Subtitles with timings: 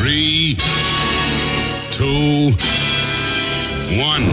[0.00, 0.56] Three,
[1.90, 2.52] two,
[4.00, 4.24] one.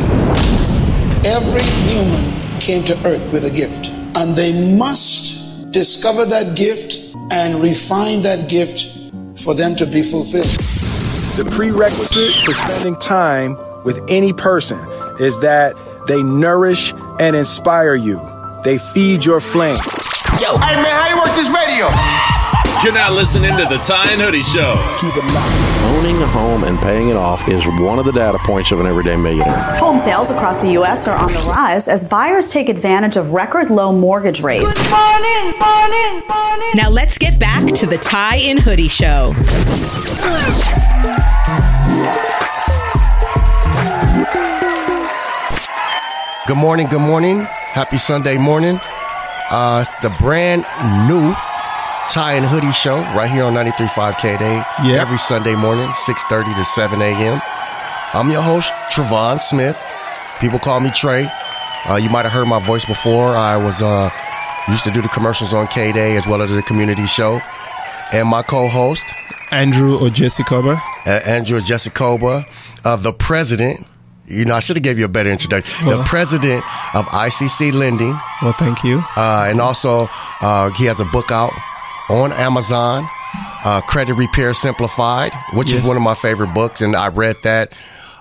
[1.25, 7.61] Every human came to earth with a gift, and they must discover that gift and
[7.61, 9.11] refine that gift
[9.43, 10.45] for them to be fulfilled.
[11.35, 14.79] The prerequisite for spending time with any person
[15.19, 15.75] is that
[16.07, 18.21] they nourish and inspire you.
[18.63, 19.75] They feed your flame.
[20.39, 20.57] Yo.
[20.59, 22.36] Hey man, how you work this radio?
[22.83, 24.75] You're not listening to the Tie and Hoodie Show.
[24.99, 25.97] Keep it locked.
[25.97, 28.85] Owning a home and paying it off is one of the data points of an
[28.85, 29.57] everyday millionaire.
[29.77, 31.07] Home sales across the U.S.
[31.07, 34.63] are on the rise as buyers take advantage of record low mortgage rates.
[34.63, 36.71] Good morning, morning, morning.
[36.75, 39.33] Now let's get back to the Tie and Hoodie Show.
[46.47, 47.41] Good morning, good morning.
[47.41, 48.79] Happy Sunday morning.
[49.49, 50.65] Uh, it's the brand
[51.09, 51.33] new
[52.11, 55.01] Tie and Hoodie Show right here on 93.5 K-Day Yeah.
[55.01, 57.41] every Sunday morning, 6.30 to 7 a.m.
[58.13, 59.77] I'm your host, Travon Smith.
[60.39, 61.29] People call me Trey.
[61.87, 63.35] Uh, you might have heard my voice before.
[63.35, 64.09] I was uh,
[64.69, 67.41] used to do the commercials on K-Day as well as the community show.
[68.13, 69.03] And my co-host,
[69.51, 70.81] Andrew or Jesse Cover.
[71.05, 72.45] uh, Andrew Jessicoba,
[72.85, 73.85] uh, the president.
[74.27, 75.85] You know, I should have gave you a better introduction.
[75.85, 75.99] Well.
[75.99, 76.63] the president
[76.95, 78.17] of ICC Lending.
[78.41, 79.03] Well, thank you.
[79.15, 80.09] Uh, and also,
[80.41, 81.51] uh, he has a book out
[82.09, 83.07] on Amazon,
[83.63, 85.81] uh, Credit Repair Simplified, which Yes.
[85.81, 86.81] is one of my favorite books.
[86.81, 87.71] And I read that.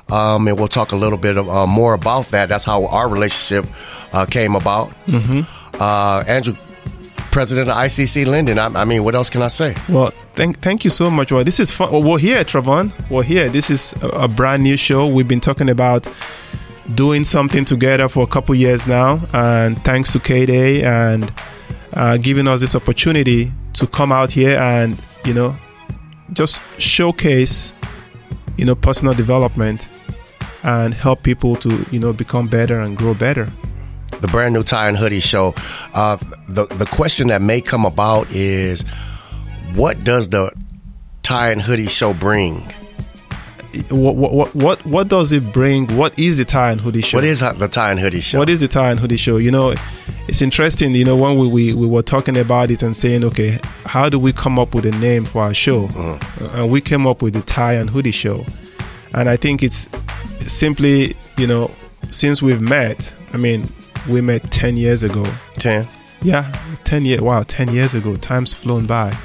[0.08, 2.48] Um, and we'll talk a little bit of, uh, more about that.
[2.48, 3.66] That's how our relationship
[4.12, 4.90] uh, came about.
[5.08, 5.40] Mm-hmm.
[5.82, 6.54] Uh, Andrew,
[7.32, 8.56] president of ICC Lending.
[8.58, 9.74] I, I mean, what else can I say?
[9.88, 11.32] Well, thank thank you so much.
[11.32, 11.90] Well, this is fun.
[11.90, 12.92] Well, we're here, Travon.
[13.10, 13.48] We're here.
[13.48, 15.08] This is a, a brand new show.
[15.08, 16.06] We've been talking about
[16.94, 21.32] doing something together for a couple years now, and thanks to K Day and
[21.96, 25.56] uh, giving us this opportunity to come out here and you know
[26.32, 27.72] just showcase
[28.56, 29.88] you know personal development
[30.62, 33.48] and help people to you know become better and grow better.
[34.20, 35.54] the brand new tie and hoodie show.
[35.94, 36.16] Uh,
[36.48, 38.82] the the question that may come about is,
[39.74, 40.50] what does the
[41.22, 42.64] tie and hoodie show bring?
[43.90, 45.86] What what what what, does it bring?
[45.96, 47.18] What is the tie and hoodie show?
[47.18, 48.38] What is the tie and hoodie show?
[48.38, 49.36] What is the tie and hoodie show?
[49.36, 49.74] You know,
[50.28, 50.92] it's interesting.
[50.92, 54.18] You know, when we, we, we were talking about it and saying, okay, how do
[54.18, 55.86] we come up with a name for our show?
[55.96, 56.18] Uh,
[56.52, 58.44] and we came up with the tie and hoodie show.
[59.14, 59.88] And I think it's
[60.40, 61.70] simply, you know,
[62.10, 63.68] since we've met, I mean,
[64.08, 65.24] we met 10 years ago.
[65.58, 65.88] 10?
[66.22, 66.52] Yeah,
[66.84, 67.20] 10 years.
[67.20, 68.16] Wow, 10 years ago.
[68.16, 69.16] Time's flown by.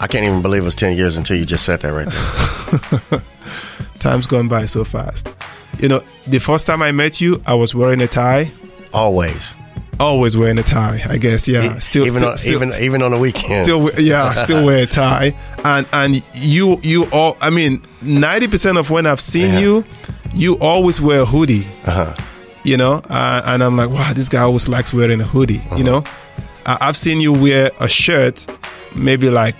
[0.00, 3.22] I can't even believe it was 10 years until you just said that right there.
[3.98, 5.28] Time's gone by so fast.
[5.78, 8.50] You know, the first time I met you, I was wearing a tie.
[8.94, 9.54] Always.
[9.98, 11.46] Always wearing a tie, I guess.
[11.46, 11.78] Yeah.
[11.80, 13.66] Still, even still, on, still- even even on the weekends.
[13.68, 17.36] Still, yeah, still wear a tie, and and you you all.
[17.42, 19.60] I mean, ninety percent of when I've seen Yeah.
[19.60, 19.84] you,
[20.32, 21.66] you always wear a hoodie.
[21.84, 22.16] Uh-huh.
[22.64, 25.58] You know, uh, and I'm like, wow, this guy always likes wearing a hoodie.
[25.58, 25.76] Uh-huh.
[25.76, 26.04] You know,
[26.64, 28.46] I, I've seen you wear a shirt,
[28.96, 29.56] maybe like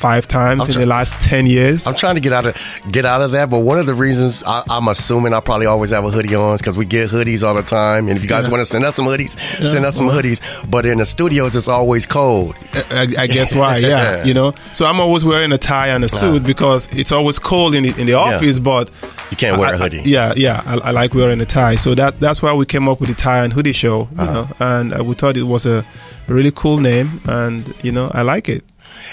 [0.00, 1.86] five times I'm in the last ten years.
[1.86, 2.56] I'm trying to get out of
[2.90, 5.90] get out of that, but one of the reasons I, I'm assuming I probably always
[5.90, 8.08] have a hoodie on is because we get hoodies all the time.
[8.08, 8.50] And if you guys Yeah.
[8.52, 9.66] want to send us some hoodies, Yeah.
[9.66, 10.40] send us some hoodies.
[10.70, 12.54] But in the studios, it's always cold.
[12.90, 14.54] I, I guess why, yeah, you know.
[14.72, 18.00] So I'm always wearing a tie and a suit because it's always cold in the,
[18.00, 18.90] in the office, but
[19.30, 20.02] You can't wear I- a hoodie.
[20.04, 21.76] yeah, yeah, I, I like wearing a tie.
[21.76, 24.32] So that that's why we came up with the tie and hoodie show, you Uh-huh.
[24.32, 24.48] know.
[24.60, 25.84] And uh, we thought it was a
[26.28, 28.64] really cool name, and you know, I like it.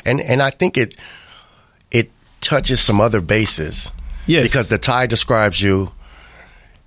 [0.06, 0.98] And and I think it
[1.92, 2.12] it
[2.42, 3.92] touches some other bases.
[4.26, 4.44] Yes.
[4.44, 5.94] because the tie describes you,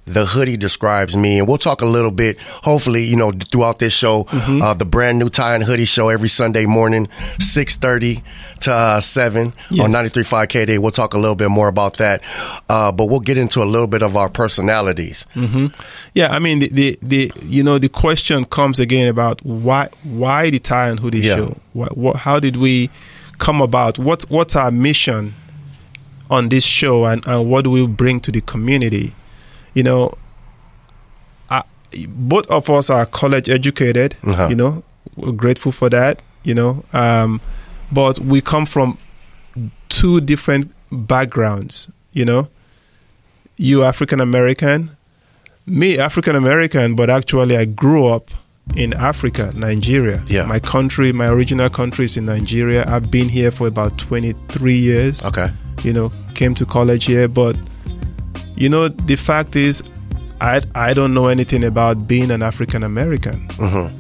[0.07, 2.39] the hoodie describes me, and we'll talk a little bit.
[2.41, 4.61] Hopefully, you know, throughout this show, Mm-hmm.
[4.63, 8.23] uh, the brand new tie and hoodie show every Sunday morning, six thirty
[8.61, 9.85] to uh, seven Yes.
[9.85, 10.79] on ninety three five KD.
[10.79, 12.23] We'll talk a little bit more about that,
[12.69, 15.27] uh, but we'll get into a little bit of our personalities.
[15.35, 15.67] hmm
[16.15, 20.51] Yeah, I mean, the, the the you know the question comes again about why why
[20.51, 21.37] the tie and hoodie Yeah.
[21.37, 21.57] show?
[21.75, 22.91] What, what how did we
[23.39, 23.99] come about?
[23.99, 25.35] What what's our mission
[26.31, 29.15] on this show, and, and what do we bring to the community?
[29.75, 30.19] You know,
[31.49, 31.63] I,
[32.09, 34.17] both of us are college educated.
[34.25, 34.49] Uh-huh.
[34.49, 34.83] You know,
[35.17, 36.23] we're grateful for that.
[36.43, 37.41] You know, um,
[37.93, 38.99] but we come from
[39.89, 41.91] two different backgrounds.
[42.13, 42.49] You know,
[43.57, 44.97] you African American,
[45.67, 48.31] me African American, but actually I grew up
[48.77, 50.23] in Africa, Nigeria.
[50.27, 50.47] Yeah.
[50.47, 52.85] My country, my original country is in Nigeria.
[52.89, 55.25] I've been here for about 23 years.
[55.25, 55.51] Okay.
[55.83, 57.57] You know, came to college here, but
[58.61, 59.83] you know, the fact is
[60.41, 63.49] I I don't know anything about being an African American.
[63.59, 63.97] Mm-hmm.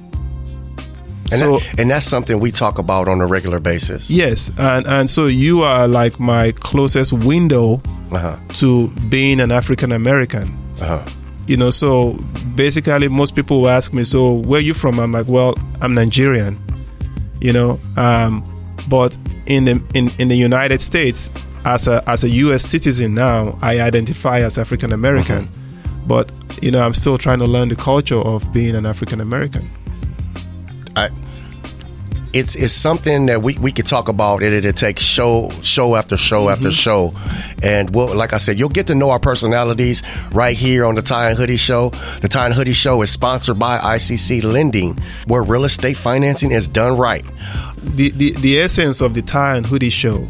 [1.32, 4.10] And, so that, and that's something we talk about on a regular basis.
[4.10, 7.80] yes, and and so you are like my closest window
[8.10, 8.34] Uh-huh.
[8.58, 10.46] to being an African American.
[10.80, 11.04] Uh-huh.
[11.46, 12.18] You know, so
[12.56, 15.94] basically, most people will ask me, "So where are you from?" I'm like, "Well, I'm
[15.94, 16.58] Nigerian."
[17.40, 18.42] You know, um,
[18.88, 19.16] but
[19.46, 21.30] in the in, in the United States,
[21.64, 22.64] as a as a U.S.
[22.64, 25.46] citizen now, I identify as African American.
[25.46, 26.06] Mm-hmm.
[26.06, 29.68] But you know, I'm still trying to learn the culture of being an African American.
[30.96, 31.10] I,
[32.32, 34.64] it's it's something that we, we could talk about it.
[34.64, 36.74] It takes show show after show after mm-hmm.
[36.74, 37.14] show,
[37.62, 40.02] and we'll like I said, you'll get to know our personalities
[40.32, 41.90] right here on the Tie and Hoodie Show.
[42.22, 46.68] The Tie and Hoodie Show is sponsored by ICC Lending, where real estate financing is
[46.68, 47.24] done right.
[47.82, 50.26] the, the, the essence of the tie and hoodie show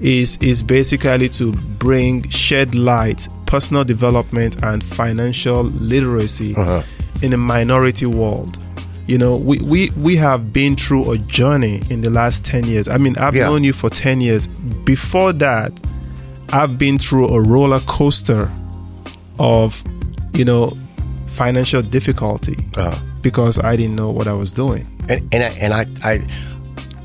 [0.00, 6.54] is is basically to bring shed light personal development and financial literacy
[7.22, 8.58] in a minority world.
[9.06, 12.88] You know we, we we have been through a journey in the last 10 years.
[12.88, 13.44] I mean i've Yeah.
[13.46, 14.46] known you for 10 years.
[14.84, 15.72] Before that
[16.52, 18.50] i've been through a roller coaster
[19.38, 19.82] of
[20.34, 20.76] you know
[21.26, 24.86] financial difficulty Uh, because i didn't know what i was doing.
[25.08, 26.20] And and I, and I I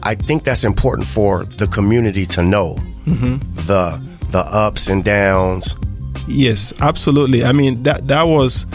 [0.03, 2.75] I think that's important for the community to know
[3.05, 3.37] mm-hmm.
[3.67, 4.01] the
[4.31, 5.75] the ups and downs.
[6.27, 7.43] Yes, absolutely.
[7.43, 8.65] I mean that that was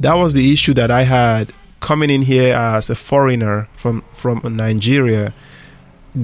[0.00, 4.40] that was the issue that I had coming in here as a foreigner from from
[4.56, 5.32] Nigeria,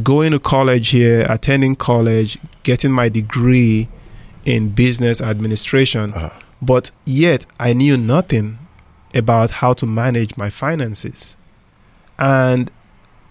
[0.03, 3.89] going to college here, attending college, getting my degree
[4.45, 6.39] in business administration, uh-huh.
[6.61, 8.59] but yet I knew nothing
[9.15, 11.37] about how to manage my finances.
[12.19, 12.71] And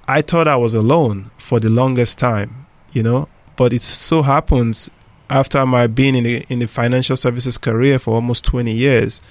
[0.08, 3.28] I thought I was alone for the longest time, you know.
[3.56, 4.90] But it so happens
[5.30, 9.22] after my being in the in the financial services career for almost twenty years,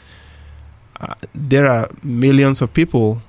[1.00, 3.20] uh, there are millions of people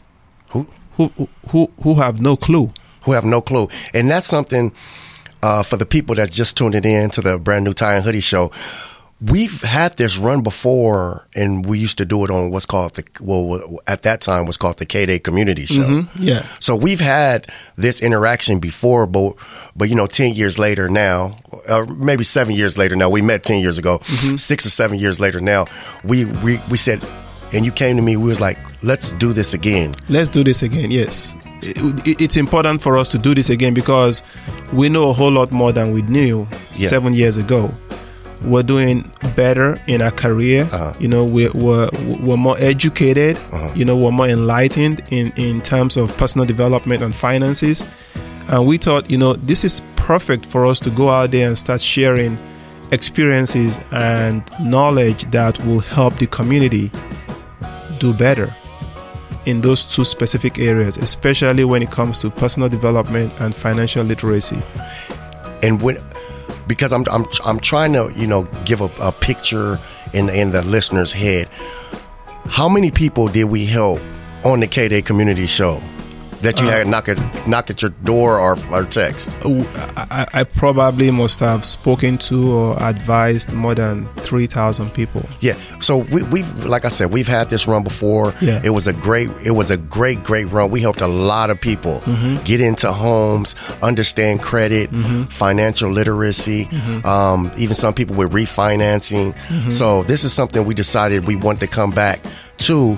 [0.49, 0.67] Who
[0.97, 1.11] who
[1.49, 2.71] who who have no clue.
[3.03, 3.67] who have no clue.
[3.93, 4.71] And that's something
[5.41, 8.21] uh, for the people that just tuned in to the brand new Tie and Hoodie
[8.21, 8.51] show.
[9.25, 13.05] We've had this run before, and we used to do it on what's called the
[13.21, 15.83] well at that time was called the K Day Community Show.
[15.83, 16.23] Mm-hmm.
[16.23, 16.45] Yeah.
[16.59, 17.47] So we've had
[17.77, 19.35] this interaction before, but
[19.75, 21.37] but you know, ten years later now,
[21.69, 23.99] or maybe seven years later now, we met ten years ago.
[23.99, 24.35] Mm-hmm.
[24.35, 25.67] Six or seven years later now,
[26.03, 27.01] we we we said,
[27.53, 28.17] and you came to me.
[28.17, 29.95] We was like, let's do this again.
[30.09, 30.91] Let's do this again.
[30.91, 34.21] Yes, It- it- it's important for us to do this again because
[34.73, 36.89] we know a whole lot more than we knew Yeah.
[36.89, 37.71] seven years ago.
[38.43, 40.63] We're doing better in our career.
[40.71, 40.93] Uh-huh.
[40.99, 43.37] You know, we're, we're we're more educated.
[43.75, 47.85] You know, we're more enlightened in in terms of personal development and finances.
[48.49, 51.57] And we thought, you know, this is perfect for us to go out there and
[51.57, 52.37] start sharing
[52.91, 56.91] experiences and knowledge that will help the community
[57.99, 58.53] do better
[59.45, 64.61] in those two specific areas, especially when it comes to personal development and financial literacy.
[65.63, 65.97] and when
[66.67, 69.79] because I'm I'm I'm trying to you know give a, a picture
[70.13, 71.47] in in the listener's head.
[72.47, 74.01] How many people did we help
[74.43, 75.81] on the K Day Community Show
[76.43, 77.17] that you had knock at
[77.47, 79.29] knock at your door or or text?
[79.43, 79.63] Uh,
[79.97, 85.23] I, I probably must have spoken to or advised more than 3,000 people.
[85.41, 85.55] Yeah.
[85.79, 88.33] So we we like I said we've had this run before.
[88.41, 88.61] Yeah.
[88.63, 90.69] It was a great it was a great great run.
[90.71, 92.43] We helped a lot of people Mm-hmm.
[92.43, 94.89] get into homes, understand credit,
[95.31, 97.05] financial literacy, Mm-hmm.
[97.07, 99.33] um, even some people with refinancing.
[99.71, 102.19] So this is something we decided we want to come back
[102.59, 102.97] to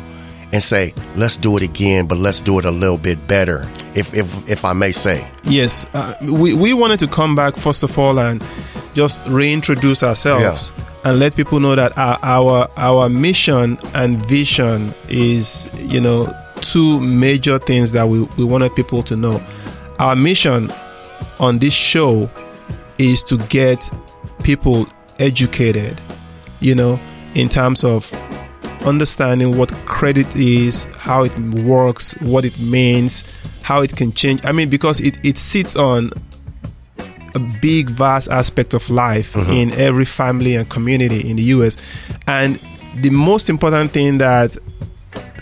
[0.52, 4.14] and say let's do it again, but let's do it a little bit better, if
[4.14, 5.28] if if I may say.
[5.44, 8.44] Yes, uh, we, we wanted to come back first of all and
[8.94, 10.72] just reintroduce ourselves
[11.04, 16.26] and let people know that our, our our mission and vision is you know
[16.62, 19.42] two major things that we, we wanted people to know.
[20.00, 20.72] Our mission
[21.40, 22.30] on this show
[22.98, 23.80] is to get
[24.44, 24.88] people
[25.20, 26.00] educated,
[26.60, 27.00] you know,
[27.34, 28.10] in terms of
[28.86, 33.24] understanding what credit is, how it works, what it means,
[33.64, 34.44] how it can change.
[34.46, 36.12] I mean, because it, it sits on
[37.34, 39.52] a big, vast aspect of life mm-hmm.
[39.52, 41.78] in every family and community in the US.
[42.28, 42.60] And
[42.96, 44.56] the most important thing that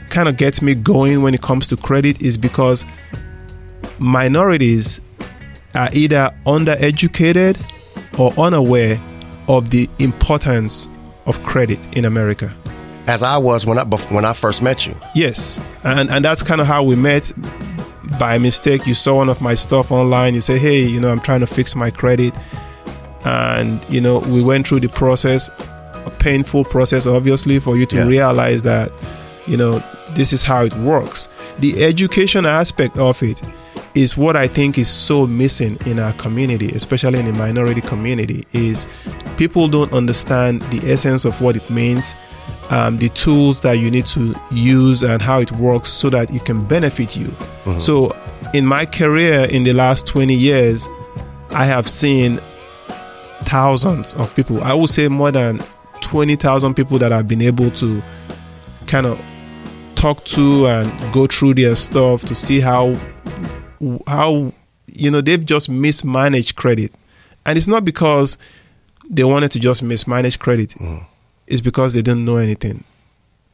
[0.10, 2.86] kind of gets me going when it comes to credit is because
[4.00, 5.00] minorities
[5.76, 7.58] are either undereducated
[8.20, 9.00] or unaware
[9.48, 10.88] of the importance
[11.26, 12.54] of credit in America.
[13.06, 14.96] As I was when I when I first met you.
[15.14, 17.32] Yes, and and that's kind of how we met.
[18.20, 20.36] By mistake, you saw one of my stuff online.
[20.36, 22.34] You say, "Hey, you know, I'm trying to fix my credit,"
[23.26, 25.50] and you know, we went through the process,
[26.06, 28.06] a painful process, obviously, for you to Yeah.
[28.08, 28.92] realize that,
[29.48, 29.82] you know,
[30.16, 31.28] this is how it works.
[31.60, 33.40] the education aspect of it
[33.94, 38.44] is what I think is so missing in our community, especially in the minority community,
[38.54, 38.88] is
[39.38, 42.16] people don't understand the essence of what it means,
[42.74, 46.44] um, the tools that you need to use and how it works so that it
[46.44, 47.28] can benefit you.
[47.28, 47.80] Mm-hmm.
[47.80, 48.18] So
[48.56, 50.88] in my career in the last 20 years,
[51.52, 52.40] I have seen
[53.46, 54.64] thousands of people.
[54.64, 55.62] I would say more than
[56.02, 58.02] 20,000 people that I've been able to
[58.88, 59.24] kind of
[59.94, 62.98] talk to and go through their stuff to see how
[64.08, 64.52] how
[64.88, 66.92] you know they've just mismanaged credit.
[67.46, 68.40] And it's not because
[69.08, 70.70] they wanted to just mismanage credit.
[70.72, 71.06] Mm.
[71.48, 72.84] It's because they didn't know anything.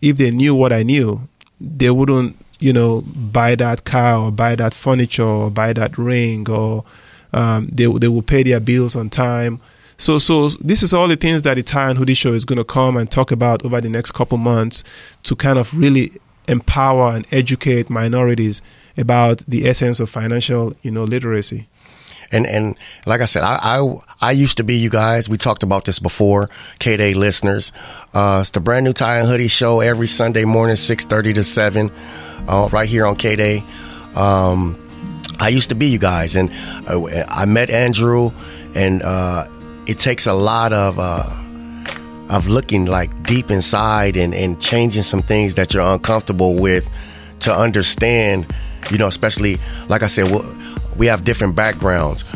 [0.01, 1.27] If they knew what I knew,
[1.59, 6.49] they wouldn't you know, buy that car or buy that furniture or buy that ring
[6.49, 6.83] or
[7.31, 9.61] um, they they will pay their bills on time.
[9.97, 12.57] So so this is all the things that the Tie and Hoodie Show is going
[12.57, 14.83] to come and talk about over the next couple months
[15.23, 16.11] to kind of really
[16.47, 18.61] empower and educate minorities
[18.97, 21.67] about the essence of financial you know literacy.
[22.31, 25.27] And and like I said, I, I, I used to be you guys.
[25.27, 27.71] We talked about this before, K Day listeners.
[28.13, 31.43] Uh, it's the brand new Tie and Hoodie show every Sunday morning, six thirty to
[31.43, 31.91] seven
[32.47, 33.63] uh, right here on K Day.
[34.15, 34.77] Um,
[35.39, 36.51] I used to be you guys, and
[36.87, 38.31] uh, I met Andrew,
[38.75, 39.47] and uh,
[39.87, 41.23] it takes a lot of uh,
[42.29, 46.87] of looking like deep inside and, and changing some things that you're uncomfortable with
[47.41, 48.45] to understand.
[48.91, 49.57] You know, especially
[49.87, 50.31] like I said,
[50.99, 52.31] we have different backgrounds.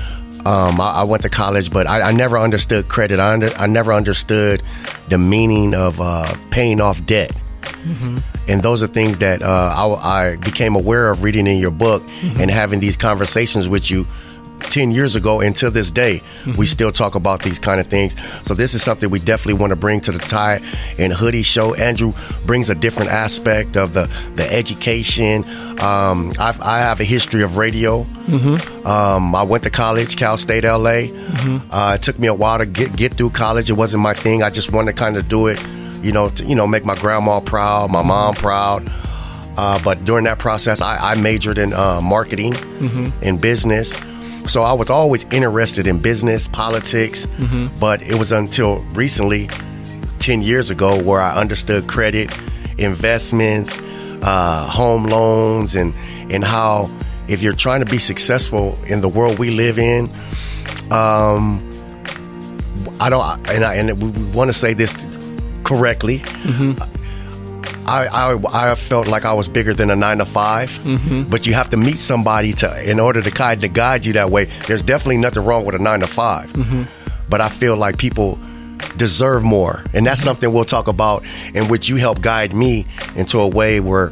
[0.46, 3.20] Um, I, I, went to college, but I, I never understood credit.
[3.20, 4.62] I, under, I never understood
[5.10, 7.32] the meaning of uh, paying off debt.
[7.62, 8.18] Mm-hmm.
[8.50, 12.02] And those are things that uh, I, I, became aware of reading in your book
[12.02, 12.42] mm-hmm.
[12.42, 14.06] and having these conversations with you
[14.64, 16.54] 10 years ago and to this day mm-hmm.
[16.54, 19.70] we still talk about these kind of things so this is something we definitely want
[19.70, 20.60] to bring to the tie
[20.98, 22.14] and hoodie show andrew
[22.46, 25.44] brings a different aspect of the the education
[25.80, 28.88] um, i have a history of radio mm-hmm.
[28.88, 31.72] um, i went to college cal state la mm-hmm.
[31.74, 34.44] uh, it took me a while to get, get through college it wasn't my thing
[34.44, 35.62] i just wanted to kind of do it
[36.04, 38.84] you know, to, you know, make my grandma proud, my mom proud.
[39.58, 43.24] Uh, but during that process, I, I majored in uh, marketing, mm-hmm.
[43.24, 43.94] in business.
[44.48, 47.26] So I was always interested in business, politics.
[47.26, 47.80] Mm-hmm.
[47.80, 49.48] But it was until recently,
[50.20, 52.32] 10 years ago, where I understood credit,
[52.78, 53.80] investments,
[54.22, 55.94] uh, home loans, and,
[56.32, 56.90] and how
[57.28, 60.10] if you're trying to be successful in the world we live in,
[60.92, 61.62] um,
[63.00, 64.94] I don't, and, I, and we want to say this
[65.64, 66.20] correctly.
[66.20, 67.03] Mm-hmm.
[67.86, 71.24] I, I, I felt like I was bigger than a nine to 5 mm-hmm.
[71.30, 74.30] but you have to meet somebody to in order to guide to guide you that
[74.30, 74.46] way.
[74.68, 76.84] There's definitely nothing wrong with a nine to 5 mm-hmm.
[77.30, 78.40] but I feel like people
[78.98, 80.26] deserve more, and that's mm-hmm.
[80.26, 81.24] something we'll talk about.
[81.54, 82.86] In which you help guide me
[83.16, 84.12] into a way where,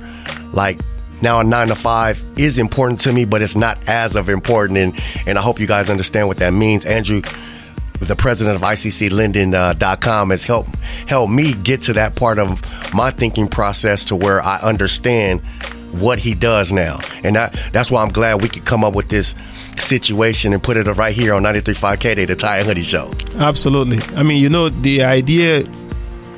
[0.54, 0.80] like,
[1.22, 4.80] now a nine to five is important to me, but it's not as of important.
[4.80, 7.22] And and I hope you guys understand what that means, Andrew
[8.08, 10.76] the president of ICCLending.com uh, has helped
[11.08, 12.60] helped me get to that part of
[12.94, 15.46] my thinking process to where I understand
[16.00, 19.10] what he does now, and that, that's why I'm glad we could come up with
[19.10, 19.36] this
[19.78, 23.12] situation and put it right here on 93.5 KD, the Tie and Hoodie Show.
[23.36, 24.00] Absolutely.
[24.16, 25.66] I mean, you know, the idea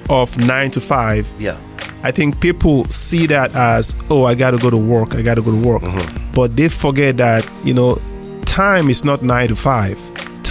[0.09, 1.31] of nine to five.
[1.39, 1.59] Yeah.
[2.03, 5.15] I think people see that as, oh, I got to go to work.
[5.15, 5.81] I got to go to work.
[5.81, 6.31] Mm-hmm.
[6.33, 8.01] But they forget that, you know,
[8.45, 9.97] time is not nine to five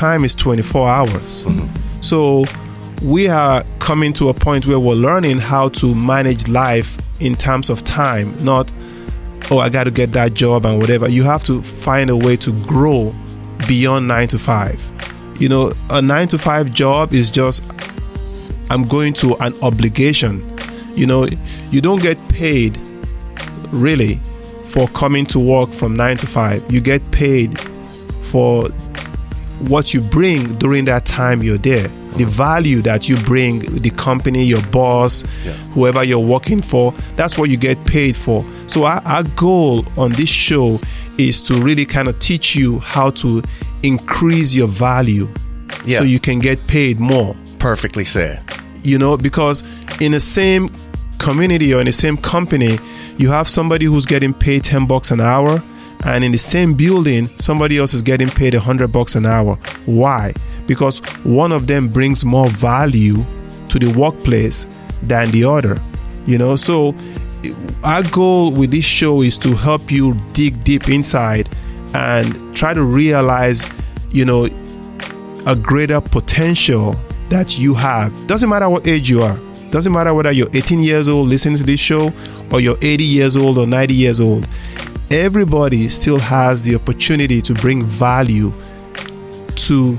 [0.02, 1.44] time is 24 hours.
[1.44, 2.02] Mm-hmm.
[2.02, 2.44] So
[3.04, 7.70] we are coming to a point where we're learning how to manage life in terms
[7.70, 8.72] of time, not,
[9.52, 11.08] oh, I got to get that job and whatever.
[11.08, 13.14] You have to find a way to grow
[13.68, 14.80] beyond nine to five.
[15.40, 17.62] You know, a nine to five job is just,
[18.70, 20.42] I'm going to an obligation.
[20.96, 21.28] You know,
[21.70, 22.76] you don't get paid
[23.68, 24.16] really
[24.72, 26.72] for coming to work from nine to five.
[26.72, 27.56] You get paid
[28.32, 28.68] for
[29.68, 32.32] what you bring during that time you're there, the uh-huh.
[32.32, 35.52] value that you bring, the company, your boss, yeah.
[35.74, 38.44] whoever you're working for, that's what you get paid for.
[38.66, 40.78] So, our, our goal on this show
[41.18, 43.42] is to really kind of teach you how to
[43.82, 45.28] increase your value
[45.84, 45.98] yes.
[45.98, 47.36] so you can get paid more.
[47.58, 48.42] Perfectly said.
[48.82, 49.62] You know, because
[50.00, 50.70] in the same
[51.18, 52.78] community or in the same company,
[53.18, 55.62] you have somebody who's getting paid 10 bucks an hour
[56.04, 59.56] and in the same building somebody else is getting paid a hundred bucks an hour.
[59.86, 60.34] Why?
[60.66, 63.24] Because one of them brings more value
[63.68, 64.66] to the workplace
[65.02, 65.76] than the other
[66.26, 66.56] you know?
[66.56, 66.94] So
[67.82, 71.48] our goal with this show is to help you dig deep inside
[71.94, 73.68] and try to realize
[74.10, 74.46] you know
[75.46, 76.92] a greater potential
[77.28, 78.26] that you have.
[78.26, 79.36] Doesn't matter what age you are.
[79.70, 82.12] Doesn't matter whether you're 18 years old listening to this show
[82.52, 84.46] or you're 80 years old or 90 years old.
[85.12, 88.50] Everybody still has the opportunity to bring value
[89.56, 89.96] to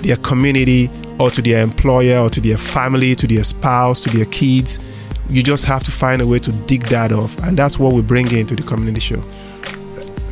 [0.00, 0.88] their community
[1.20, 4.82] or to their employer or to their family, to their spouse, to their kids.
[5.28, 7.36] You just have to find a way to dig that off.
[7.40, 9.20] And that's what we bring into the community show.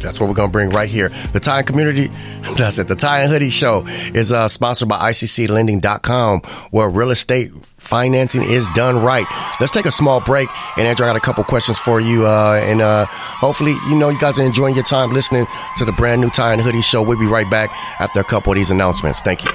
[0.00, 1.10] That's what we're going to bring right here.
[1.34, 2.06] The Tie Community,
[2.56, 2.88] that's it.
[2.88, 8.66] The Tie and Hoodie Show is uh, sponsored by ICCLending.com, where real estate financing is
[8.74, 9.26] done right.
[9.60, 10.48] Let's take a small break.
[10.78, 12.26] And Andrew, I got a couple questions for you.
[12.26, 15.46] Uh, and uh, hopefully, you know, you guys are enjoying your time listening
[15.76, 17.02] to the brand new Tie and Hoodie Show.
[17.02, 17.70] We'll be right back
[18.00, 19.20] after a couple of these announcements.
[19.20, 19.50] Thank you.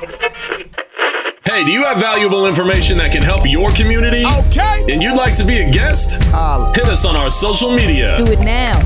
[1.46, 4.26] Hey, do you have valuable information that can help your community?
[4.26, 4.84] Okay.
[4.92, 6.22] And you'd like to be a guest?
[6.34, 8.18] Uh, Hit us on our social media.
[8.18, 8.78] Do it now.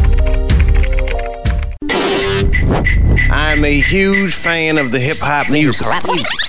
[3.33, 5.87] I'm a huge fan of the hip hop music.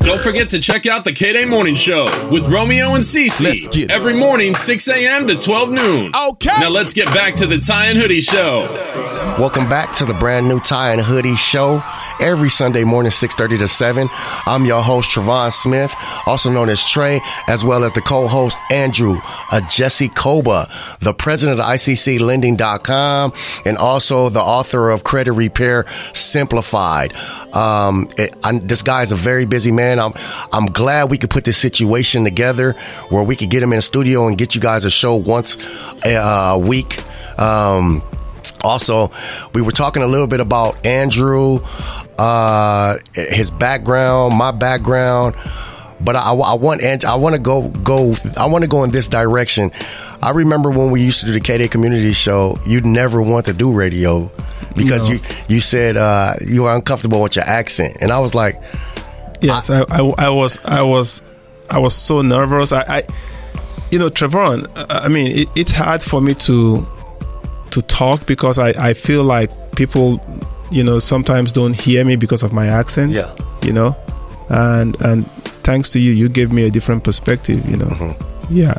[0.01, 3.69] Don't forget to check out the K Day Morning Show with Romeo and Cece Let's
[3.69, 5.29] get every morning, 6 a.m.
[5.29, 6.13] to 12 noon.
[6.13, 6.59] Okay.
[6.59, 8.65] Now let's get back to the Tie and Hoodie Show.
[9.39, 11.81] Welcome back to the brand new Tie and Hoodie Show.
[12.23, 14.09] Every Sunday morning, 6.30 to 7.
[14.47, 15.93] I'm your host, Travon Smith,
[16.25, 19.17] also known as Trey, as well as the co-host, Andrew,
[19.51, 23.33] uh, Jesse Koba, the president of ICCLending.com,
[23.65, 27.13] and also the author of Credit Repair Simplified.
[27.53, 29.99] Um, it, I, this guy is a very busy man.
[29.99, 30.13] I'm,
[30.53, 32.75] I'm glad we could put this situation together
[33.09, 35.59] where we could get him in the studio and get you guys a show once
[36.05, 37.03] a uh, week.
[37.37, 38.01] Um,
[38.65, 39.11] also,
[39.55, 41.61] we were talking a little bit about Andrew,
[42.19, 45.35] uh, his background, my background,
[46.01, 48.91] but I, I want Andrew, I want to go go I want to go in
[48.91, 49.73] this direction.
[50.21, 53.53] I remember when we used to do the KD Community Show, you'd never want to
[53.53, 54.31] do radio
[54.77, 55.15] because No.
[55.17, 58.55] you you said uh, you were uncomfortable with your accent, and I was like,
[59.41, 61.21] Yes, I, I, I was, I was,
[61.69, 62.71] I was so nervous.
[62.73, 63.03] I, I
[63.91, 64.71] you know, Travon.
[64.77, 66.87] I I mean, it, it's hard for me to
[67.73, 70.21] to talk because I, I feel like people,
[70.71, 73.13] you know, sometimes don't hear me because of my accent.
[73.13, 73.35] Yeah.
[73.63, 73.97] You know,
[74.49, 75.27] and and
[75.65, 77.69] thanks to you, you gave me a different perspective.
[77.69, 77.87] You know.
[77.87, 78.57] Mm-hmm.
[78.57, 78.79] Yeah.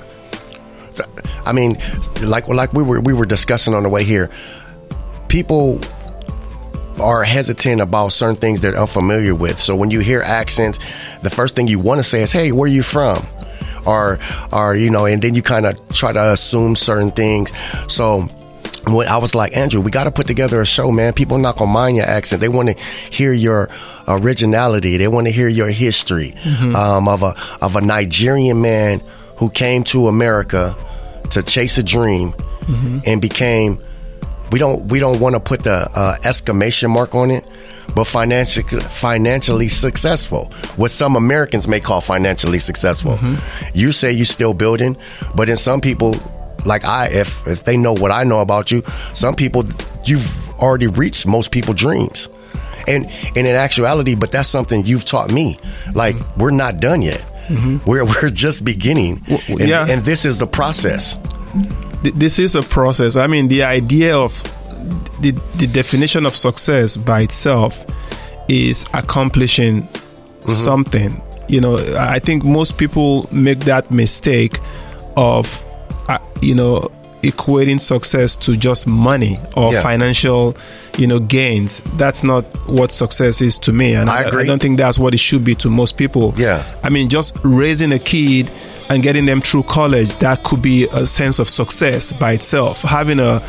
[1.46, 1.78] I mean,
[2.22, 4.30] like like we were we were discussing on the way here,
[5.28, 5.82] people
[7.02, 9.60] are hesitant about certain things they're unfamiliar with.
[9.60, 10.80] So when you hear accents,
[11.22, 13.26] the first thing you want to say is, "Hey, where are you from?"
[13.86, 14.20] Or,
[14.54, 17.52] or you know, and then you kind of try to assume certain things.
[17.88, 18.30] So
[18.88, 21.14] when I was like, Andrew, we got to put together a show, man.
[21.14, 22.42] People not gonna mind your accent.
[22.42, 22.76] They want to
[23.12, 23.70] hear your
[24.08, 24.98] originality.
[24.98, 26.34] They want to hear your history
[26.76, 29.00] um, of a of a Nigerian man
[29.38, 30.76] who came to America
[31.32, 32.34] to chase a dream
[33.06, 33.82] and became.
[34.52, 37.44] We don't we don't want to put the uh, exclamation mark on it,
[37.96, 40.52] but financially financially successful.
[40.76, 43.18] What some Americans may call financially successful.
[43.74, 44.96] You say you're still building,
[45.36, 46.16] but in some people
[46.66, 49.66] like I, if if they know what I know about you, some people
[50.06, 52.30] you've already reached most people's dreams,
[52.88, 55.60] and and in actuality, but that's something you've taught me.
[55.94, 56.40] Like mm-hmm.
[56.40, 57.22] we're not done yet.
[57.48, 57.90] Mm-hmm.
[57.90, 59.88] We're we're just beginning, w- and, yeah.
[59.88, 61.18] and this is the process.
[62.04, 63.16] This is a process.
[63.16, 64.34] I mean, the idea of
[65.22, 67.86] the, the definition of success by itself
[68.50, 70.52] is accomplishing mm-hmm.
[70.52, 71.22] something.
[71.48, 74.60] You know, I think most people make that mistake
[75.16, 75.62] of,
[76.44, 76.92] you know,
[77.24, 79.82] equating success to just money or Yeah.
[79.82, 80.58] financial,
[80.98, 81.82] you know, gains.
[81.96, 84.44] That's not what success is to me, and I agree.
[84.44, 86.34] I don't think that's what it should be to most people.
[86.38, 86.64] Yeah.
[86.84, 88.52] I mean, just raising a kid
[88.90, 92.82] and getting them through college, that could be a sense of success by itself.
[92.82, 93.42] Having a,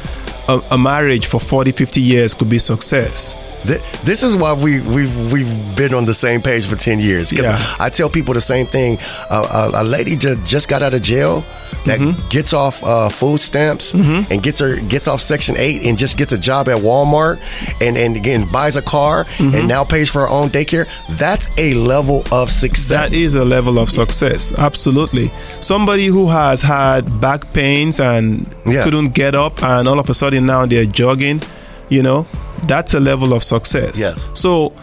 [0.48, 3.34] a, a marriage for 40, 50 years could be success.
[3.66, 7.32] Th- This is why we we've we've been on the same page for ten years.
[7.32, 7.58] Yeah.
[7.78, 8.98] I tell people the same thing.
[9.30, 11.42] Uh, a, a lady just just got out of jail
[11.86, 12.28] that Mm-hmm.
[12.28, 16.32] gets off uh, food stamps and gets her gets off Section Eight and just gets
[16.32, 17.40] a job at Walmart
[17.80, 19.54] and and again buys a car Mm-hmm.
[19.56, 20.86] and now pays for her own daycare.
[21.18, 22.88] That's a level of success.
[23.10, 24.52] That is a level of success.
[24.58, 25.30] Absolutely.
[25.60, 28.84] Somebody who has had back pains and Yeah.
[28.84, 31.40] couldn't get up, and all of a sudden now they're jogging,
[31.88, 32.26] you know,
[32.66, 33.98] that's a level of success.
[33.98, 34.28] Yes.
[34.34, 34.74] So,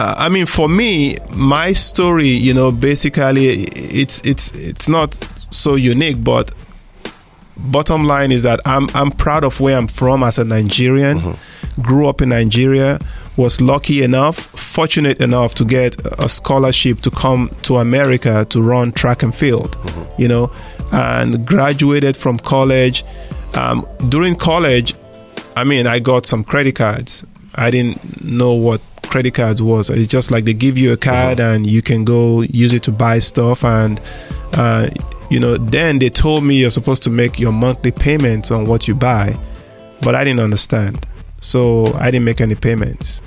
[0.00, 5.14] uh, I mean, for me, my story, you know, basically, it's it's it's not
[5.50, 6.54] so unique, but
[7.56, 11.36] bottom line is that I'm I'm proud of where I'm from as a Nigerian.
[11.80, 12.98] Grew up in Nigeria,
[13.36, 18.90] was lucky enough, fortunate enough to get a scholarship to come to America to run
[18.92, 19.76] track and field.
[20.18, 20.52] You know,
[20.92, 23.04] and graduated from college.
[23.54, 24.94] Um, during college,
[25.58, 27.24] I mean, I got some credit cards.
[27.54, 29.90] I didn't know what credit cards was.
[29.90, 32.92] It's just like they give you a card and you can go use it to
[32.92, 34.00] buy stuff and
[34.52, 34.88] uh,
[35.30, 38.86] you know, then they told me you're supposed to make your monthly payments on what
[38.86, 39.36] you buy,
[40.02, 41.06] but I didn't understand.
[41.40, 43.20] So I didn't make any payments.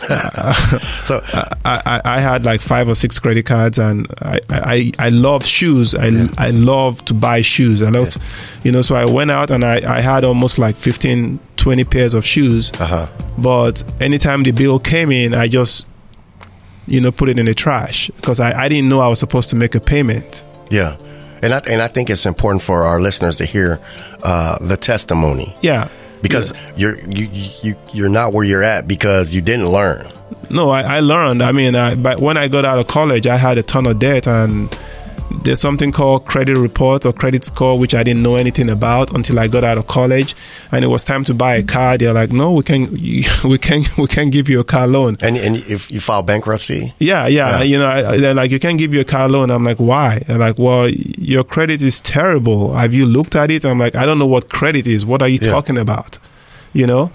[1.02, 5.08] so I, I, I, had like five or six credit cards, and I I, I
[5.10, 5.94] love shoes.
[5.94, 6.28] I, yeah.
[6.38, 7.82] I love to buy shoes.
[7.82, 8.22] I love, yeah.
[8.64, 8.82] you know.
[8.82, 12.72] So I went out and I, I had almost like 15, 20 pairs of shoes.
[12.80, 13.06] Uh-huh.
[13.36, 15.86] But anytime the bill came in, I just
[16.86, 19.50] you know put it in the trash because I, I didn't know I was supposed
[19.50, 20.42] to make a payment.
[20.70, 20.96] Yeah.
[21.42, 23.80] And I, and I think it's important for our listeners to hear
[24.22, 25.54] uh, the testimony.
[25.60, 25.88] Yeah
[26.22, 26.72] because yeah.
[26.76, 27.28] you're you,
[27.62, 30.10] you you're not where you're at because you didn't learn.
[30.48, 31.42] No, I, I learned.
[31.42, 33.98] I mean, I, but when I got out of college, I had a ton of
[33.98, 34.68] debt, and
[35.42, 39.38] there's something called credit report or credit score, which I didn't know anything about until
[39.38, 40.34] I got out of college,
[40.72, 41.96] and it was time to buy a car.
[41.96, 42.92] They're like, "No, we can,
[43.44, 46.94] we can, we can give you a car loan." And and if you file bankruptcy,
[46.98, 47.62] yeah, yeah, yeah.
[47.62, 50.38] you know, they're like, "You can't give you a car loan." I'm like, "Why?" They're
[50.38, 52.74] like, "Well, your credit is terrible.
[52.74, 55.06] Have you looked at it?" I'm like, "I don't know what credit is.
[55.06, 55.50] What are you yeah.
[55.50, 56.18] talking about?"
[56.72, 57.10] You know,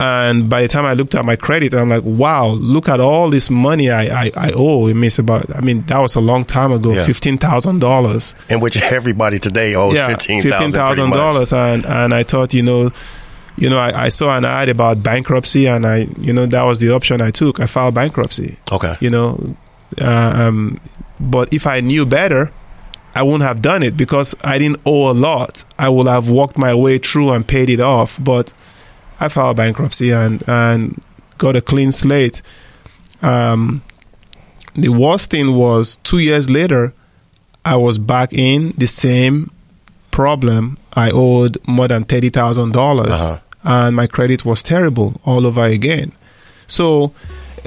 [0.00, 3.30] and by the time I looked at my credit, I'm like, wow, look at all
[3.30, 4.86] this money I, I, I owe.
[4.86, 7.04] It means about, I mean, that was a long time ago, yeah.
[7.04, 8.34] $15,000.
[8.48, 10.52] In which everybody today owes yeah, $15,000.
[10.52, 11.52] $15,000.
[11.52, 12.92] And, and I thought, you know,
[13.56, 16.78] you know, I, I, saw an ad about bankruptcy and I, you know, that was
[16.78, 17.58] the option I took.
[17.58, 18.56] I filed bankruptcy.
[18.70, 18.94] Okay.
[19.00, 19.56] You know,
[20.00, 20.80] uh, um,
[21.18, 22.52] but if I knew better,
[23.16, 25.64] I wouldn't have done it because I didn't owe a lot.
[25.76, 28.16] I would have walked my way through and paid it off.
[28.22, 28.52] But
[29.20, 31.02] I filed bankruptcy and and
[31.38, 32.42] got a clean slate.
[33.22, 33.82] Um,
[34.74, 36.92] the worst thing was two years later,
[37.64, 39.50] I was back in the same
[40.10, 40.78] problem.
[40.92, 43.04] I owed more than thirty thousand uh-huh.
[43.04, 46.12] dollars, and my credit was terrible all over again.
[46.66, 47.12] So,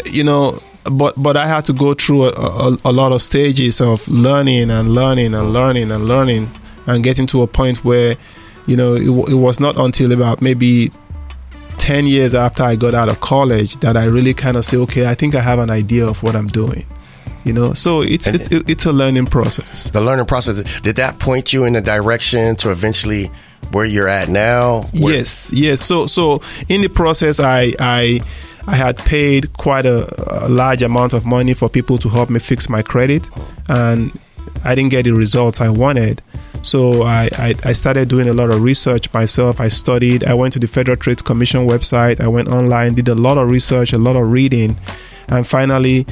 [0.05, 3.81] you know, but but I had to go through a, a, a lot of stages
[3.81, 6.51] of learning and learning and learning and learning
[6.87, 8.15] and getting to a point where,
[8.67, 10.91] you know, it, it was not until about maybe
[11.81, 15.07] 10 years after I got out of college that I really kind of say, okay,
[15.07, 16.85] I think I have an idea of what I'm doing.
[17.43, 19.89] You know, so it's it's, it's a learning process.
[19.89, 23.31] The learning process did that point you in the direction to eventually
[23.71, 24.83] where you're at now?
[24.93, 25.81] Where- yes, yes.
[25.81, 28.21] So so in the process, I I
[28.67, 32.39] I had paid quite a, a large amount of money for people to help me
[32.39, 33.23] fix my credit,
[33.67, 34.11] and
[34.63, 36.21] I didn't get the results I wanted.
[36.63, 39.59] So I, I, I, started doing a lot of research myself.
[39.59, 40.23] I studied.
[40.25, 42.21] I went to the Federal Trade Commission website.
[42.21, 44.77] I went online, did a lot of research, a lot of reading,
[45.27, 46.05] and finally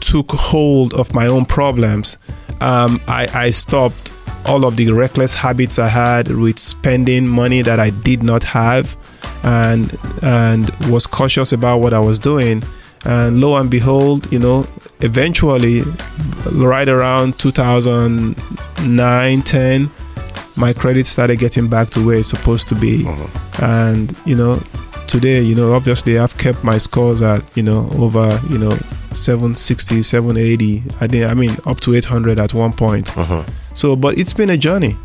[0.00, 2.16] took hold of my own problems.
[2.62, 4.14] Um, I, I stopped
[4.46, 8.96] all of the reckless habits I had with spending money that I did not have,
[9.42, 12.62] and and was cautious about what I was doing.
[13.04, 14.66] And lo and behold, you know,
[15.04, 15.82] eventually,
[16.52, 19.90] right around 2009 10,
[20.56, 23.06] my credit started getting back to where it's supposed to be.
[23.06, 23.64] Uh-huh.
[23.64, 24.60] And, you know,
[25.06, 28.76] today, you know, obviously I've kept my scores at, you know, over, you know,
[29.12, 30.82] 760, 780.
[31.00, 33.16] I, think, I mean, up to 800 at one point.
[33.16, 33.44] Uh-huh.
[33.74, 34.96] So, but it's been a journey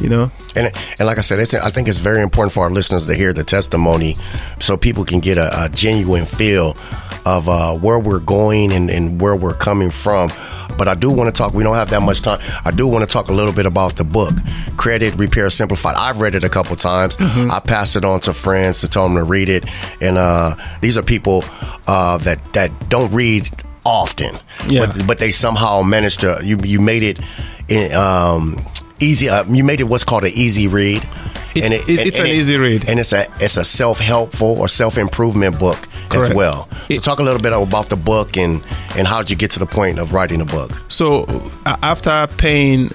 [0.00, 3.06] you know and and like i said i think it's very important for our listeners
[3.06, 4.16] to hear the testimony
[4.58, 6.76] so people can get a, a genuine feel
[7.24, 10.30] of uh, where we're going and, and where we're coming from
[10.76, 11.54] but I do want to talk.
[11.54, 12.40] We don't have that much time.
[12.64, 14.34] I do want to talk a little bit about the book,
[14.76, 15.94] Credit Repair Simplified.
[15.96, 17.16] I've read it a couple times.
[17.16, 17.50] Mm-hmm.
[17.50, 19.64] I passed it on to friends to tell them to read it,
[20.00, 21.44] and uh, these are people
[21.86, 23.48] uh, that that don't read
[23.84, 24.86] often, yeah.
[24.86, 26.40] but, but they somehow managed to.
[26.42, 27.20] You you made it.
[27.68, 28.62] In, um,
[29.00, 29.28] easy.
[29.28, 31.06] Uh, you made it what's called an easy read.
[31.54, 34.00] It's, and it, it's and, an and easy read, and it's a it's a self
[34.00, 35.78] helpful or self improvement book
[36.08, 36.30] Correct.
[36.30, 36.68] as well.
[36.90, 38.62] So talk a little bit about the book and
[38.96, 40.70] and how did you get to the point of writing a book?
[40.88, 41.24] So
[41.66, 42.90] uh, after paying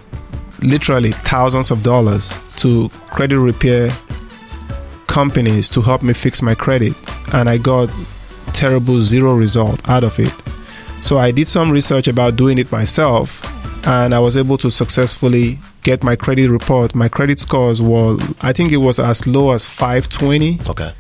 [0.62, 3.90] literally thousands of dollars to credit repair
[5.08, 6.94] companies to help me fix my credit,
[7.34, 7.90] and I got
[8.54, 10.34] terrible zero result out of it.
[11.02, 13.46] So I did some research about doing it myself
[13.88, 16.94] and I was able to successfully get my credit report.
[16.94, 20.60] My credit scores were, I think it was as low as 520.
[20.68, 20.92] Okay.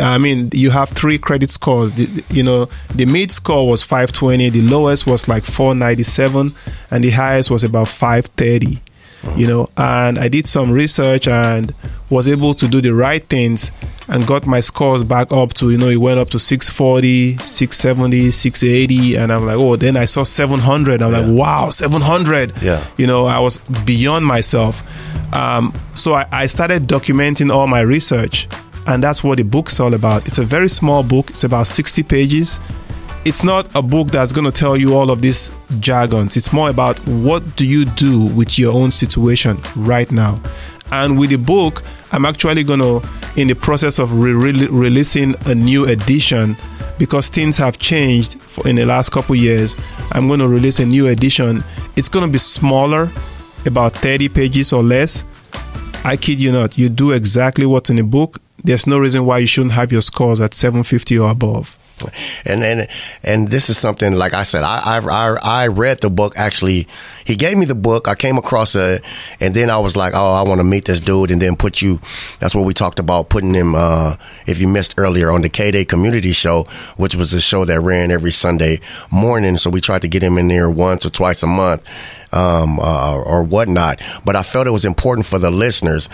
[0.00, 1.92] I mean, you have three credit scores.
[1.92, 6.54] The, you know, the mid score was 520, the lowest was like 497,
[6.90, 8.80] and the highest was about 530
[9.36, 11.74] you know and i did some research and
[12.10, 13.70] was able to do the right things
[14.08, 18.30] and got my scores back up to you know it went up to 640 670
[18.30, 21.18] 680 and i'm like oh then i saw 700 i'm yeah.
[21.18, 22.84] like wow 700 yeah.
[22.96, 24.82] You know i was beyond myself.
[25.34, 28.48] Um, so I, I started documenting all my research
[28.86, 32.02] and that's what the book's all about it's a very small book it's about 60
[32.02, 32.58] pages
[33.24, 36.36] it's not a book that's going to tell you all of these jargons.
[36.36, 40.40] It's more about what do you do with your own situation right now.
[40.90, 43.00] And with the book, I'm actually going to,
[43.36, 46.56] in the process of re- re- releasing a new edition,
[46.98, 49.76] because things have changed in the last couple years.
[50.10, 51.62] I'm going to release a new edition.
[51.96, 53.08] It's going to be smaller,
[53.66, 55.24] about 30 pages or less.
[56.04, 58.38] I kid you not, you do exactly what's in the book.
[58.64, 61.78] There's no reason why you shouldn't have your scores at 750 or above
[62.44, 62.88] and and
[63.22, 64.62] and this is something like I said.
[64.64, 66.88] I I I read the book actually.
[67.24, 68.08] He gave me the book.
[68.08, 69.04] I came across it,
[69.40, 71.82] and then I was like, oh, I want to meet this dude, and then put
[71.82, 72.00] you.
[72.40, 73.74] That's what we talked about putting him.
[73.74, 76.64] Uh, if you missed earlier on the K Day Community Show,
[76.96, 79.56] which was a show that ran every Sunday morning.
[79.56, 81.82] So we tried to get him in there once or twice a month,
[82.32, 84.00] um, uh, or whatnot.
[84.24, 86.08] But I felt it was important for the listeners.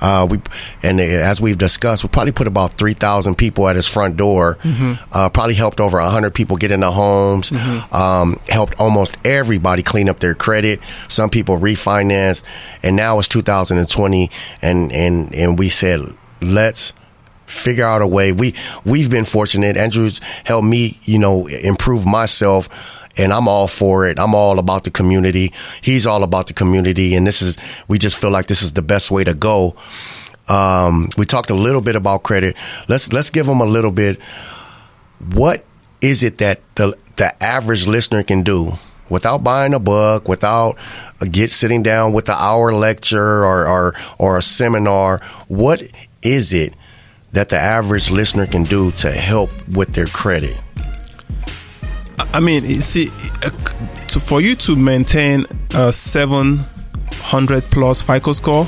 [0.00, 0.40] Uh, we
[0.82, 4.56] and as we've discussed, we probably put about three thousand people at his front door.
[4.62, 4.94] Mm-hmm.
[5.12, 7.50] Uh, probably helped over hundred people get in their homes.
[7.50, 7.94] Mm-hmm.
[7.94, 10.80] Um, helped almost everybody clean up their credit.
[11.08, 12.44] Some people refinanced,
[12.82, 14.30] and now it's 2020,
[14.62, 16.92] and and and we said let's
[17.46, 18.32] figure out a way.
[18.32, 19.76] We we've been fortunate.
[19.76, 22.68] Andrew's helped me, you know, improve myself
[23.16, 24.18] and I'm all for it.
[24.18, 25.52] I'm all about the community.
[25.80, 28.82] He's all about the community, and this is we just feel like this is the
[28.82, 29.76] best way to go.
[30.48, 32.56] Um, we talked a little bit about credit.
[32.88, 34.20] Let's let's give them a little bit.
[35.32, 35.64] What
[36.00, 38.72] is it that the the average listener can do
[39.08, 40.76] without buying a book, without
[41.30, 45.20] get sitting down with an hour lecture or, or or a seminar?
[45.48, 45.82] What
[46.22, 46.74] is it
[47.32, 50.56] that the average listener can do to help with their credit?
[52.32, 53.10] I mean, see,
[54.08, 58.66] to, for you to maintain a 700 plus FICO score,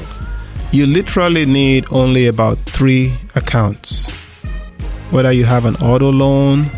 [0.71, 4.11] you literally need only about three accounts.
[5.11, 6.71] Whether you have an auto loan,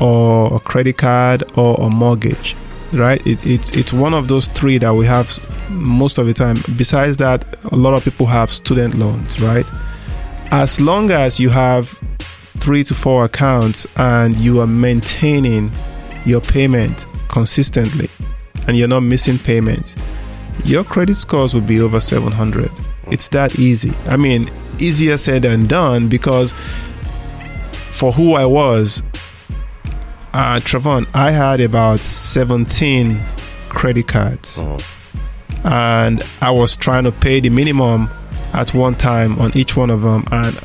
[0.00, 2.56] or a credit card, or a mortgage,
[2.92, 3.24] right?
[3.26, 6.64] It, it's it's one of those three that we have most of the time.
[6.76, 9.66] Besides that, a lot of people have student loans, right?
[10.50, 11.98] As long as you have
[12.58, 15.70] three to four accounts and you are maintaining
[16.26, 18.10] your payment consistently
[18.66, 19.96] and you're not missing payments,
[20.64, 22.70] your credit scores will be over 700.
[23.10, 23.92] It's that easy.
[24.06, 26.54] I mean, easier said than done because
[27.92, 29.02] for who I was,
[30.32, 33.20] uh, Travon, I had about 17
[33.68, 34.58] credit cards.
[34.58, 34.78] Uh-huh.
[35.64, 38.08] And I was trying to pay the minimum
[38.54, 40.24] at one time on each one of them.
[40.30, 40.58] And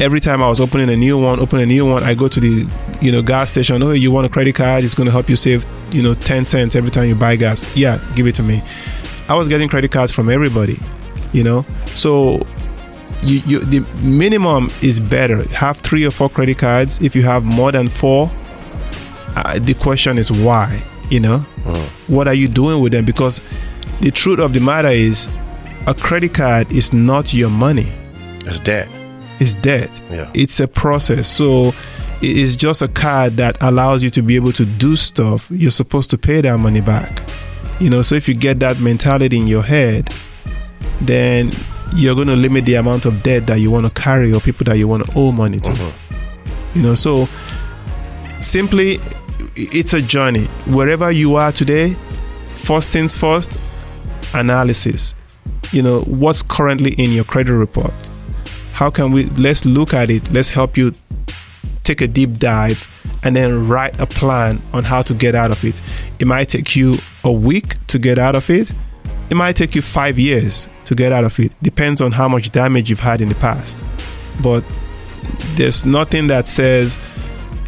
[0.00, 2.40] every time I was opening a new one, opening a new one, I go to
[2.40, 2.68] the
[3.00, 3.82] you know gas station.
[3.82, 4.84] Oh, you want a credit card?
[4.84, 7.64] It's going to help you save you know ten cents every time you buy gas.
[7.76, 8.62] Yeah, give it to me.
[9.28, 10.78] I was getting credit cards from everybody,
[11.32, 11.64] you know.
[11.94, 12.46] So
[13.22, 15.48] you, you the minimum is better.
[15.50, 17.00] Have three or four credit cards.
[17.02, 18.30] If you have more than four,
[19.36, 20.82] uh, the question is why.
[21.10, 21.34] You know,
[21.66, 21.90] uh-huh.
[22.06, 23.04] what are you doing with them?
[23.04, 23.42] Because
[24.00, 25.28] the truth of the matter is,
[25.86, 27.92] a credit card is not your money.
[28.46, 28.88] It's debt
[29.42, 29.90] is debt.
[30.10, 30.30] Yeah.
[30.34, 31.28] It's a process.
[31.28, 31.74] So
[32.22, 35.50] it's just a card that allows you to be able to do stuff.
[35.50, 37.22] You're supposed to pay that money back.
[37.80, 40.14] You know, so if you get that mentality in your head,
[41.00, 41.52] then
[41.94, 44.64] you're going to limit the amount of debt that you want to carry or people
[44.64, 45.70] that you want to owe money to.
[45.70, 46.78] Mm-hmm.
[46.78, 47.28] You know, so
[48.40, 49.00] simply
[49.56, 50.44] it's a journey.
[50.66, 51.94] Wherever you are today,
[52.54, 53.58] first things first,
[54.32, 55.14] analysis.
[55.72, 57.92] You know, what's currently in your credit report?
[58.82, 60.32] How can we let's look at it.
[60.32, 60.92] Let's help you
[61.84, 62.88] take a deep dive
[63.22, 65.80] and then write a plan on how to get out of it.
[66.18, 68.72] It might take you a week to get out of it.
[69.30, 71.52] It might take you five years to get out of it.
[71.62, 73.78] Depends on how much damage you've had in the past.
[74.42, 74.64] But
[75.54, 76.98] there's nothing that says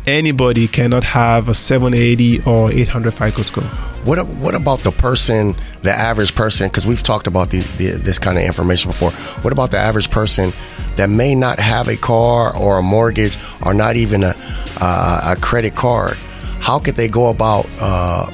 [0.07, 3.71] anybody cannot have a 780 or 800 FICO score
[4.05, 6.69] what what about the person, the average person?
[6.69, 9.12] Because we've talked about the, the, this kind of information before.
[9.43, 10.53] What about the average person
[10.97, 14.35] that may not have a car or a mortgage or not even a
[14.77, 16.17] uh, a credit card?
[16.61, 18.31] How could they go about uh,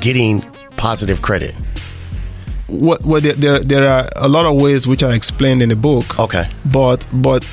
[0.00, 0.42] getting
[0.76, 1.54] positive credit?
[2.66, 6.18] What, well, there, there are a lot of ways which are explained in the book.
[6.18, 7.46] Okay, but but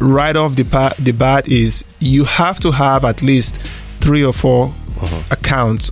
[0.00, 3.58] right off the bat, the bat is you have to have at least
[4.00, 5.22] three or 4 uh-huh.
[5.30, 5.90] accounts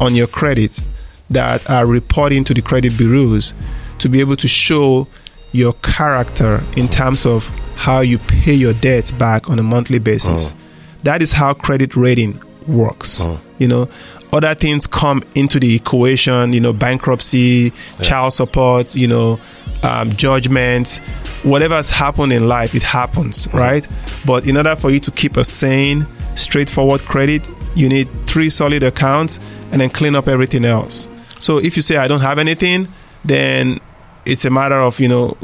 [0.00, 0.82] on your credit
[1.30, 3.54] that are reporting to the credit bureaus
[3.98, 5.06] to be able to show
[5.52, 7.44] your character in terms of
[7.74, 10.52] how you pay your debt back on a monthly basis.
[10.52, 10.60] Uh-huh.
[11.04, 13.20] That is how credit rating works.
[13.20, 13.38] Uh-huh.
[13.58, 13.88] You know,
[14.32, 18.04] other things come into the equation, you know, bankruptcy, yeah.
[18.04, 19.40] child support, you know,
[19.82, 20.98] um, judgments,
[21.42, 23.86] whatever has happened in life, it happens, right?
[24.24, 26.06] But in order for you to keep a sane,
[26.38, 27.48] straightforward credit.
[27.74, 29.38] You need three solid accounts
[29.70, 31.08] and then clean up everything else.
[31.40, 32.88] So if you say I don't have anything,
[33.24, 33.80] then
[34.24, 35.36] it's a matter of, you know,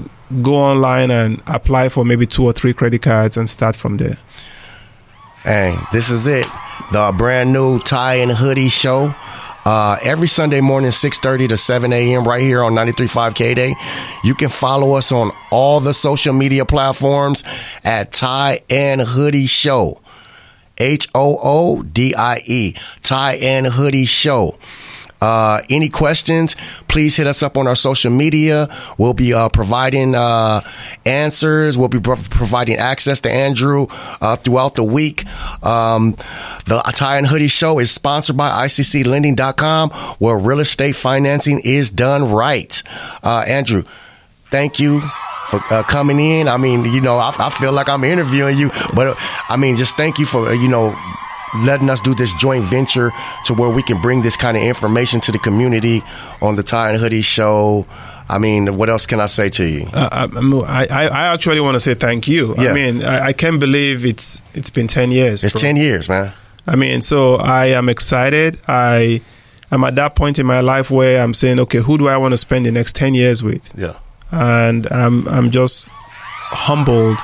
[0.42, 4.16] go online and apply for maybe two or three credit cards and start from there.
[5.42, 6.46] Hey, this is it.
[6.92, 9.14] The brand new tie and hoodie show.
[9.64, 12.24] Uh, every Sunday morning, 6.30 to 7 a.m.
[12.24, 13.74] right here on 93.5 K-Day.
[14.22, 17.44] You can follow us on all the social media platforms
[17.83, 20.00] at Tie and Hoodie Show.
[20.77, 22.74] H-O-O-D-I-E.
[23.03, 24.59] Tie and Hoodie Show.
[25.20, 26.55] Uh, any questions,
[26.88, 28.68] please hit us up on our social media.
[28.98, 30.61] We'll be uh, providing uh,
[31.07, 31.79] answers.
[31.79, 33.87] We'll be pro- providing access to Andrew
[34.20, 35.24] uh, throughout the week.
[35.64, 36.16] Um,
[36.66, 42.31] the Tie and Hoodie Show is sponsored by ICCLending.com, where real estate financing is done
[42.31, 42.83] right.
[43.22, 43.85] Uh, Andrew,
[44.50, 45.00] thank you
[45.48, 46.48] for uh, coming in.
[46.48, 49.16] I mean, you know, I, I, feel like I'm interviewing you, but
[49.48, 50.96] I mean, just thank you for, you know,
[51.56, 53.12] letting us do this joint venture
[53.44, 56.02] to where we can bring this kind of information to the community
[56.40, 57.86] on the Tie and Hoodie show.
[58.28, 59.86] I mean, what else can I say to you?
[59.92, 60.28] Uh,
[60.66, 62.54] I, I, I actually want to say thank you.
[62.56, 62.70] Yeah.
[62.70, 65.44] I mean, I, I can't believe it's it's been ten years.
[65.44, 65.60] It's bro.
[65.60, 66.32] ten years, man.
[66.66, 68.58] I mean, so I am excited.
[68.66, 69.20] I
[69.70, 72.32] am at that point in my life where I'm saying, okay, who do I want
[72.32, 73.70] to spend the next ten years with?
[73.78, 73.98] Yeah.
[74.30, 77.18] And I'm I'm just humbled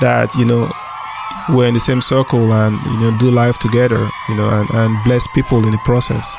[0.00, 0.70] that you know
[1.50, 5.04] we're in the same circle and you know do life together you know and, and
[5.04, 6.36] bless people in the process